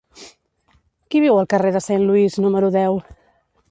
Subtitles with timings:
[1.09, 3.03] Qui viu al carrer de Saint Louis número deu?